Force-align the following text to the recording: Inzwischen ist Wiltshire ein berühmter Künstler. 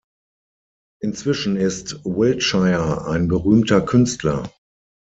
Inzwischen 1.03 1.57
ist 1.57 2.03
Wiltshire 2.05 3.05
ein 3.07 3.27
berühmter 3.27 3.81
Künstler. 3.81 4.51